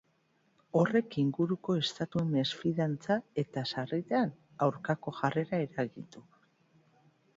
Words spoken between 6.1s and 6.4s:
du.